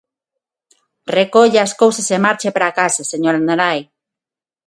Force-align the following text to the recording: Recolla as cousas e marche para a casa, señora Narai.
Recolla 1.17 1.59
as 1.67 1.73
cousas 1.81 2.07
e 2.15 2.17
marche 2.25 2.49
para 2.55 2.67
a 2.69 2.75
casa, 2.79 3.09
señora 3.11 3.43
Narai. 3.45 3.79